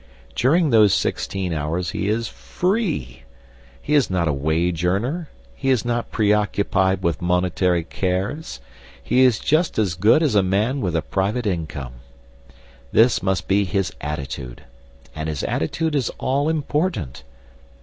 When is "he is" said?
1.91-2.27, 3.79-4.09, 5.53-5.85, 9.03-9.37